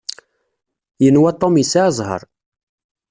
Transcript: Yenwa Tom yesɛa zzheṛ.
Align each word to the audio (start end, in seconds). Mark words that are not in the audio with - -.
Yenwa 1.03 1.31
Tom 1.39 1.53
yesɛa 1.57 1.89
zzheṛ. 1.97 2.21